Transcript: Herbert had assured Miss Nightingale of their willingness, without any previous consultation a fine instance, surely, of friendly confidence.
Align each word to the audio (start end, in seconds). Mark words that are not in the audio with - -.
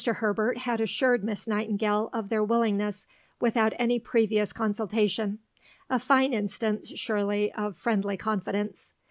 Herbert 0.03 0.57
had 0.57 0.81
assured 0.81 1.23
Miss 1.23 1.47
Nightingale 1.47 2.09
of 2.11 2.29
their 2.29 2.43
willingness, 2.43 3.05
without 3.39 3.73
any 3.77 3.99
previous 3.99 4.51
consultation 4.51 5.37
a 5.91 5.99
fine 5.99 6.33
instance, 6.33 6.89
surely, 6.97 7.53
of 7.53 7.77
friendly 7.77 8.17
confidence. 8.17 8.93